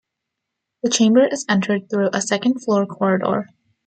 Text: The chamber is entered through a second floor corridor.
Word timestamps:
The 0.81 0.89
chamber 0.89 1.23
is 1.27 1.45
entered 1.47 1.87
through 1.87 2.09
a 2.11 2.23
second 2.23 2.63
floor 2.63 2.87
corridor. 2.87 3.45